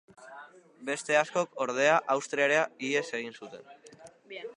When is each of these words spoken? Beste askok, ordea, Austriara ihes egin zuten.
Beste 0.87 1.17
askok, 1.19 1.53
ordea, 1.65 1.99
Austriara 2.15 2.63
ihes 2.89 3.05
egin 3.19 3.37
zuten. 3.41 3.71